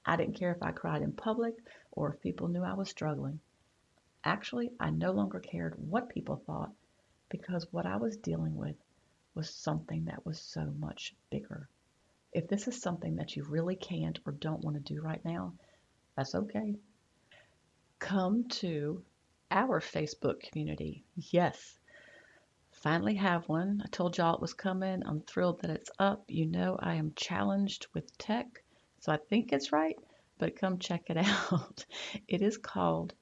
I 0.05 0.17
didn't 0.17 0.35
care 0.35 0.51
if 0.51 0.61
I 0.61 0.73
cried 0.73 1.03
in 1.03 1.13
public 1.13 1.55
or 1.93 2.13
if 2.13 2.21
people 2.21 2.49
knew 2.49 2.65
I 2.65 2.75
was 2.75 2.89
struggling. 2.89 3.39
Actually, 4.25 4.73
I 4.81 4.91
no 4.91 5.13
longer 5.13 5.39
cared 5.39 5.77
what 5.79 6.09
people 6.09 6.43
thought 6.45 6.73
because 7.29 7.73
what 7.73 7.87
I 7.87 7.99
was 7.99 8.17
dealing 8.17 8.57
with 8.57 8.75
was 9.37 9.49
something 9.49 10.07
that 10.07 10.27
was 10.27 10.41
so 10.41 10.75
much 10.77 11.15
bigger. 11.31 11.69
If 12.33 12.49
this 12.49 12.67
is 12.67 12.83
something 12.83 13.15
that 13.15 13.37
you 13.37 13.45
really 13.45 13.77
can't 13.77 14.19
or 14.27 14.33
don't 14.33 14.65
want 14.65 14.75
to 14.75 14.95
do 14.95 15.01
right 15.01 15.25
now, 15.25 15.53
that's 16.17 16.35
okay. 16.35 16.75
Come 18.01 18.49
to 18.49 19.05
our 19.53 19.81
Facebook 19.81 20.41
community. 20.41 21.05
Yes, 21.15 21.76
finally 22.77 23.15
have 23.15 23.49
one. 23.49 23.83
I 23.85 23.89
told 23.89 24.17
y'all 24.17 24.35
it 24.35 24.41
was 24.41 24.55
coming. 24.55 25.03
I'm 25.05 25.21
thrilled 25.21 25.61
that 25.61 25.71
it's 25.71 25.91
up. 25.99 26.25
You 26.29 26.47
know, 26.47 26.79
I 26.81 26.95
am 26.95 27.13
challenged 27.17 27.87
with 27.95 28.17
tech, 28.19 28.63
so 29.01 29.13
I 29.13 29.17
think 29.17 29.53
it's 29.53 29.73
right, 29.73 29.97
but 30.39 30.57
come 30.57 30.79
check 30.79 31.11
it 31.11 31.17
out. 31.51 31.85
It 32.29 32.43
is 32.43 32.57
called 32.57 33.15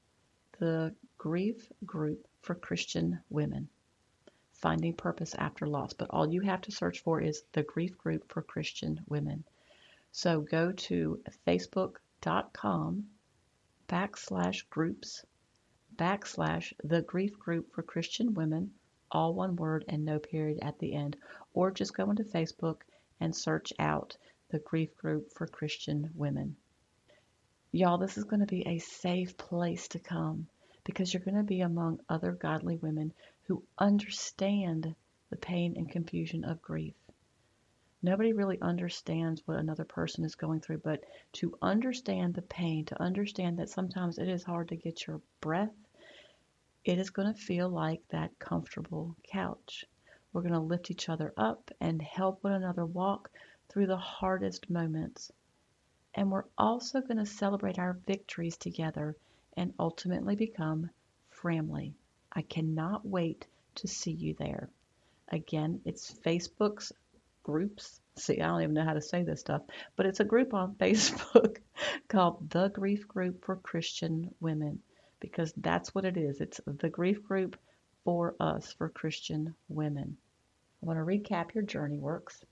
the 0.59 0.93
Grief 1.17 1.71
Group 1.85 2.27
for 2.41 2.55
Christian 2.55 3.19
Women. 3.29 3.69
Finding 4.53 4.93
Purpose 4.93 5.35
After 5.35 5.67
Loss. 5.67 5.93
But 5.93 6.09
all 6.11 6.31
you 6.31 6.41
have 6.41 6.61
to 6.61 6.71
search 6.71 7.01
for 7.01 7.21
is 7.21 7.43
the 7.51 7.63
Grief 7.63 7.97
Group 7.97 8.31
for 8.31 8.41
Christian 8.41 9.01
Women. 9.07 9.43
So 10.11 10.41
go 10.41 10.71
to 10.71 11.21
facebook.com 11.45 13.05
backslash 13.87 14.69
groups 14.69 15.25
backslash 15.95 16.73
the 16.83 17.01
grief 17.01 17.37
group 17.39 17.73
for 17.73 17.83
Christian 17.83 18.33
women, 18.33 18.71
all 19.11 19.33
one 19.33 19.55
word 19.55 19.85
and 19.87 20.03
no 20.05 20.19
period 20.19 20.59
at 20.61 20.79
the 20.79 20.93
end, 20.93 21.15
or 21.53 21.71
just 21.71 21.95
go 21.95 22.09
into 22.09 22.23
Facebook 22.23 22.81
and 23.19 23.35
search 23.35 23.71
out 23.79 24.17
the 24.49 24.59
grief 24.59 24.95
group 24.95 25.31
for 25.31 25.47
Christian 25.47 26.11
women. 26.15 26.55
Y'all, 27.71 27.97
this 27.97 28.17
is 28.17 28.23
going 28.23 28.39
to 28.39 28.45
be 28.45 28.65
a 28.67 28.79
safe 28.79 29.35
place 29.37 29.87
to 29.89 29.99
come 29.99 30.47
because 30.83 31.13
you're 31.13 31.23
going 31.23 31.35
to 31.35 31.43
be 31.43 31.61
among 31.61 31.99
other 32.07 32.31
godly 32.31 32.77
women 32.77 33.11
who 33.47 33.63
understand 33.77 34.95
the 35.29 35.35
pain 35.35 35.73
and 35.75 35.89
confusion 35.89 36.43
of 36.45 36.61
grief. 36.61 36.95
Nobody 38.01 38.33
really 38.33 38.61
understands 38.61 39.41
what 39.45 39.57
another 39.57 39.83
person 39.83 40.23
is 40.23 40.35
going 40.35 40.61
through, 40.61 40.77
but 40.79 41.03
to 41.33 41.57
understand 41.61 42.35
the 42.35 42.43
pain, 42.43 42.85
to 42.85 43.01
understand 43.01 43.57
that 43.59 43.69
sometimes 43.69 44.19
it 44.19 44.29
is 44.29 44.43
hard 44.43 44.69
to 44.69 44.75
get 44.75 45.07
your 45.07 45.21
breath 45.41 45.73
it 46.85 46.99
is 46.99 47.09
going 47.09 47.33
to 47.33 47.39
feel 47.39 47.67
like 47.67 48.07
that 48.09 48.37
comfortable 48.37 49.15
couch. 49.23 49.85
We're 50.31 50.43
going 50.43 50.53
to 50.53 50.59
lift 50.59 50.91
each 50.91 51.09
other 51.09 51.33
up 51.35 51.71
and 51.81 51.99
help 51.99 52.43
one 52.43 52.53
another 52.53 52.85
walk 52.85 53.31
through 53.69 53.87
the 53.87 53.97
hardest 53.97 54.69
moments. 54.69 55.31
And 56.13 56.31
we're 56.31 56.45
also 56.59 57.01
going 57.01 57.17
to 57.17 57.25
celebrate 57.25 57.79
our 57.79 57.97
victories 58.05 58.55
together 58.57 59.15
and 59.57 59.73
ultimately 59.79 60.35
become 60.35 60.91
family. 61.31 61.95
I 62.31 62.43
cannot 62.43 63.03
wait 63.03 63.47
to 63.75 63.87
see 63.87 64.11
you 64.11 64.35
there. 64.35 64.69
Again, 65.29 65.81
it's 65.85 66.13
Facebook's 66.23 66.91
groups. 67.41 67.99
See, 68.15 68.39
I 68.39 68.47
don't 68.47 68.61
even 68.61 68.75
know 68.75 68.85
how 68.85 68.93
to 68.93 69.01
say 69.01 69.23
this 69.23 69.39
stuff, 69.39 69.63
but 69.95 70.05
it's 70.05 70.19
a 70.19 70.23
group 70.23 70.53
on 70.53 70.75
Facebook 70.79 71.57
called 72.07 72.47
The 72.51 72.69
Grief 72.69 73.07
Group 73.07 73.43
for 73.43 73.55
Christian 73.55 74.35
Women 74.39 74.83
because 75.19 75.53
that's 75.57 75.93
what 75.95 76.05
it 76.05 76.17
is. 76.17 76.41
It's 76.41 76.59
the 76.65 76.89
grief 76.89 77.23
group 77.23 77.57
for 78.03 78.35
us, 78.39 78.73
for 78.73 78.89
Christian 78.89 79.55
women. 79.67 80.17
I 80.81 80.85
want 80.85 80.99
to 80.99 81.05
recap 81.05 81.53
your 81.53 81.63
journey 81.63 81.97
works. 81.97 82.43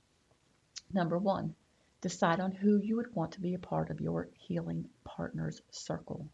Number 0.92 1.18
one, 1.18 1.56
decide 2.02 2.40
on 2.40 2.52
who 2.52 2.80
you 2.80 2.98
would 2.98 3.14
want 3.16 3.34
to 3.34 3.42
be 3.42 3.54
a 3.54 3.60
part 3.60 3.90
of 3.90 4.02
your 4.02 4.28
healing 4.34 4.90
partner's 5.04 5.62
circle. 5.72 6.28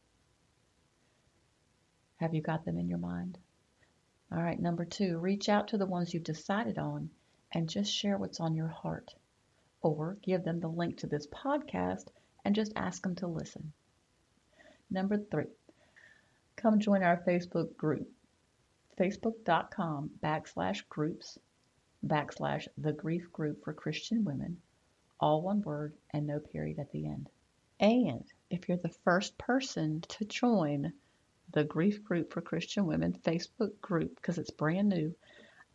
Have 2.17 2.33
you 2.33 2.41
got 2.41 2.65
them 2.65 2.77
in 2.77 2.87
your 2.87 2.97
mind? 2.97 3.37
All 4.31 4.41
right, 4.41 4.59
number 4.59 4.85
two, 4.85 5.17
reach 5.17 5.49
out 5.49 5.69
to 5.69 5.77
the 5.77 5.85
ones 5.85 6.13
you've 6.13 6.23
decided 6.23 6.77
on 6.77 7.09
and 7.51 7.69
just 7.69 7.91
share 7.91 8.17
what's 8.17 8.39
on 8.39 8.55
your 8.55 8.67
heart. 8.67 9.13
Or 9.81 10.17
give 10.21 10.43
them 10.43 10.59
the 10.59 10.67
link 10.67 10.97
to 10.97 11.07
this 11.07 11.27
podcast 11.27 12.05
and 12.43 12.53
just 12.53 12.73
ask 12.75 13.01
them 13.01 13.15
to 13.15 13.27
listen. 13.27 13.71
Number 14.91 15.17
three, 15.17 15.45
come 16.59 16.79
join 16.79 17.03
our 17.03 17.23
Facebook 17.25 17.75
group, 17.77 18.09
facebook.com 18.99 20.11
backslash 20.21 20.81
groups 20.89 21.37
backslash 22.05 22.67
the 22.77 22.91
grief 22.91 23.31
group 23.31 23.63
for 23.63 23.73
Christian 23.73 24.25
women, 24.25 24.57
all 25.19 25.41
one 25.41 25.61
word 25.61 25.93
and 26.13 26.27
no 26.27 26.39
period 26.39 26.79
at 26.79 26.91
the 26.91 27.07
end. 27.07 27.29
And 27.79 28.25
if 28.49 28.67
you're 28.67 28.77
the 28.77 28.93
first 29.05 29.37
person 29.37 30.01
to 30.09 30.25
join 30.25 30.91
the 31.51 31.63
grief 31.63 32.03
group 32.03 32.33
for 32.33 32.41
Christian 32.41 32.85
women 32.85 33.13
Facebook 33.23 33.79
group, 33.81 34.15
because 34.15 34.37
it's 34.37 34.51
brand 34.51 34.89
new, 34.89 35.15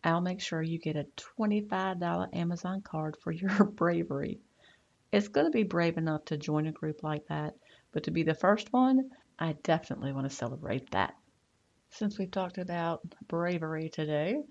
I'll 0.03 0.21
make 0.21 0.43
sure 0.43 0.63
you 0.63 0.79
get 0.79 0.97
a 0.97 1.07
$25 1.39 2.37
Amazon 2.37 2.83
card 2.83 3.17
for 3.23 3.33
your 3.33 3.65
bravery. 3.65 4.41
It's 5.13 5.29
going 5.29 5.47
to 5.47 5.51
be 5.51 5.63
brave 5.63 5.97
enough 5.97 6.27
to 6.27 6.37
join 6.37 6.67
a 6.67 6.73
group 6.73 7.03
like 7.03 7.27
that, 7.29 7.55
but 7.93 8.05
to 8.05 8.11
be 8.11 8.23
the 8.23 8.35
first 8.35 8.71
one, 8.73 9.11
I 9.39 9.55
definitely 9.63 10.13
want 10.13 10.29
to 10.29 10.35
celebrate 10.35 10.91
that. 10.93 11.15
Since 11.91 12.19
we've 12.19 12.31
talked 12.31 12.59
about 12.59 13.03
bravery 13.27 13.89
today, 13.89 14.43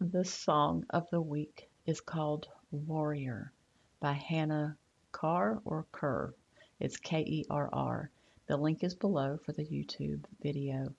the 0.00 0.24
song 0.24 0.84
of 0.90 1.08
the 1.10 1.20
week 1.20 1.68
is 1.86 2.00
called 2.00 2.48
Warrior 2.70 3.52
by 4.00 4.12
Hannah 4.12 4.76
Carr 5.12 5.60
or 5.64 5.86
Kerr. 5.90 6.34
It's 6.78 6.96
K 6.96 7.20
E 7.20 7.44
R 7.50 7.68
R. 7.72 8.10
The 8.46 8.56
link 8.56 8.84
is 8.84 8.94
below 8.94 9.38
for 9.44 9.52
the 9.52 9.64
YouTube 9.64 10.24
video. 10.40 10.94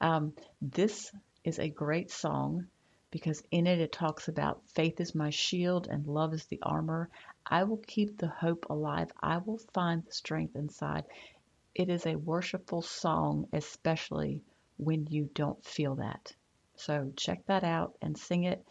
Um, 0.00 0.32
this 0.62 1.10
is 1.44 1.58
a 1.58 1.68
great 1.68 2.10
song 2.10 2.68
because 3.10 3.42
in 3.50 3.66
it 3.66 3.80
it 3.80 3.92
talks 3.92 4.28
about 4.28 4.62
faith 4.68 5.00
is 5.00 5.14
my 5.14 5.30
shield 5.30 5.86
and 5.88 6.06
love 6.06 6.34
is 6.34 6.46
the 6.46 6.60
armor. 6.62 7.08
I 7.46 7.64
will 7.64 7.76
keep 7.78 8.18
the 8.18 8.28
hope 8.28 8.66
alive. 8.70 9.12
I 9.20 9.38
will 9.38 9.58
find 9.72 10.04
the 10.04 10.12
strength 10.12 10.56
inside. 10.56 11.04
It 11.74 11.88
is 11.88 12.06
a 12.06 12.14
worshipful 12.14 12.82
song, 12.82 13.48
especially 13.52 14.44
when 14.76 15.08
you 15.08 15.28
don't 15.34 15.64
feel 15.64 15.96
that. 15.96 16.32
So 16.76 17.12
check 17.16 17.44
that 17.46 17.64
out 17.64 17.96
and 18.00 18.16
sing 18.16 18.44
it. 18.44 18.64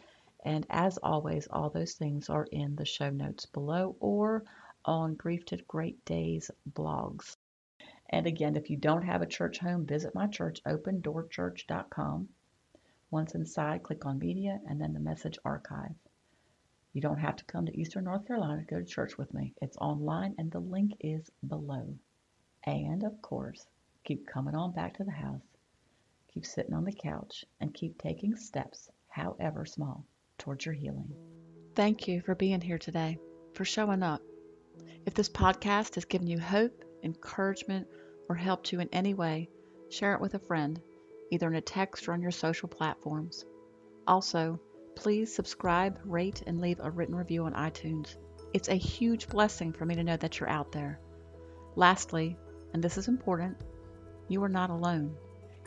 And 0.46 0.66
as 0.70 0.98
always, 1.00 1.48
all 1.48 1.70
those 1.70 1.96
things 1.96 2.30
are 2.30 2.46
in 2.46 2.78
the 2.78 2.86
show 2.86 3.10
notes 3.10 3.46
below 3.46 3.98
or 4.00 4.46
on 4.86 5.16
Grief 5.16 5.44
to 5.48 5.58
Great 5.58 6.06
Days 6.06 6.50
blogs. 6.72 7.36
And 8.10 8.26
again, 8.26 8.56
if 8.56 8.70
you 8.70 8.78
don't 8.78 9.04
have 9.04 9.22
a 9.22 9.28
church 9.28 9.60
home, 9.60 9.86
visit 9.86 10.16
my 10.16 10.28
church, 10.28 10.64
opendoorchurch.com. 10.64 12.30
Once 13.12 13.36
inside, 13.36 13.84
click 13.84 14.06
on 14.06 14.20
Media 14.20 14.62
and 14.66 14.80
then 14.80 14.94
the 14.94 15.00
Message 15.02 15.38
Archive. 15.44 15.96
You 16.94 17.02
don't 17.02 17.20
have 17.20 17.36
to 17.36 17.46
come 17.46 17.66
to 17.66 17.78
Eastern 17.78 18.06
North 18.06 18.26
Carolina 18.26 18.62
to 18.62 18.66
go 18.66 18.80
to 18.80 18.86
church 18.86 19.18
with 19.18 19.34
me. 19.34 19.54
It's 19.62 19.76
online 19.78 20.36
and 20.38 20.50
the 20.52 20.62
link 20.62 20.94
is 21.02 21.30
below. 21.46 21.98
And 22.66 23.04
of 23.04 23.22
course, 23.22 23.66
keep 24.04 24.28
coming 24.28 24.56
on 24.56 24.72
back 24.72 24.98
to 24.98 25.04
the 25.04 25.12
house. 25.12 25.42
Keep 26.34 26.46
sitting 26.46 26.74
on 26.74 26.86
the 26.86 26.94
couch 26.94 27.46
and 27.60 27.74
keep 27.74 27.98
taking 27.98 28.36
steps, 28.36 28.90
however 29.08 29.66
small, 29.66 30.06
towards 30.38 30.66
your 30.66 30.74
healing. 30.74 31.14
Thank 31.76 32.08
you 32.08 32.22
for 32.22 32.36
being 32.36 32.62
here 32.62 32.78
today, 32.78 33.18
for 33.54 33.66
showing 33.66 34.02
up. 34.02 34.22
If 35.06 35.14
this 35.14 35.30
podcast 35.30 35.96
has 35.96 36.06
given 36.06 36.28
you 36.28 36.40
hope, 36.40 36.84
encouragement, 37.04 37.88
or 38.30 38.36
helped 38.36 38.72
you 38.72 38.80
in 38.80 38.90
any 38.94 39.14
way, 39.14 39.50
share 39.90 40.14
it 40.14 40.22
with 40.22 40.34
a 40.34 40.40
friend, 40.40 40.80
either 41.32 41.48
in 41.48 41.56
a 41.56 41.62
text 41.62 42.08
or 42.08 42.14
on 42.14 42.22
your 42.22 42.32
social 42.32 42.70
platforms. 42.70 43.46
Also, 44.08 44.60
please 44.96 45.34
subscribe, 45.34 46.00
rate, 46.06 46.44
and 46.48 46.62
leave 46.62 46.80
a 46.80 46.90
written 46.90 47.16
review 47.16 47.46
on 47.46 47.54
iTunes. 47.54 48.16
It's 48.54 48.70
a 48.70 48.76
huge 48.76 49.28
blessing 49.28 49.74
for 49.74 49.86
me 49.86 49.96
to 49.96 50.04
know 50.04 50.18
that 50.18 50.40
you're 50.40 50.50
out 50.50 50.72
there. 50.72 51.00
Lastly, 51.76 52.38
and 52.74 52.84
this 52.84 52.98
is 52.98 53.08
important, 53.08 53.58
you 54.28 54.44
are 54.44 54.50
not 54.50 54.70
alone. 54.70 55.16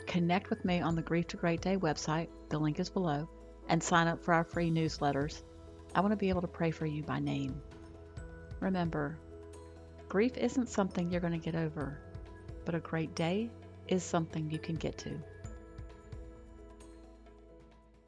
Connect 0.05 0.49
with 0.49 0.63
me 0.63 0.81
on 0.81 0.95
the 0.95 1.01
Grief 1.01 1.27
to 1.27 1.37
Great 1.37 1.61
Day 1.61 1.77
website, 1.77 2.27
the 2.49 2.59
link 2.59 2.79
is 2.79 2.89
below, 2.89 3.27
and 3.69 3.81
sign 3.81 4.07
up 4.07 4.23
for 4.23 4.33
our 4.33 4.43
free 4.43 4.69
newsletters. 4.69 5.41
I 5.95 6.01
want 6.01 6.11
to 6.11 6.17
be 6.17 6.29
able 6.29 6.41
to 6.41 6.47
pray 6.47 6.71
for 6.71 6.85
you 6.85 7.03
by 7.03 7.19
name. 7.19 7.61
Remember, 8.59 9.17
grief 10.09 10.37
isn't 10.37 10.69
something 10.69 11.11
you're 11.11 11.21
going 11.21 11.39
to 11.39 11.51
get 11.51 11.55
over, 11.55 11.99
but 12.65 12.75
a 12.75 12.79
great 12.79 13.15
day 13.15 13.49
is 13.87 14.03
something 14.03 14.49
you 14.51 14.59
can 14.59 14.75
get 14.75 14.97
to. 14.99 15.17